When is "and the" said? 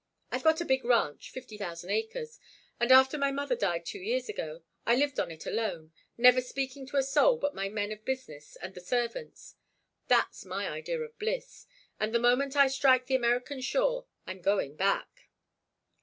8.55-8.81, 11.99-12.19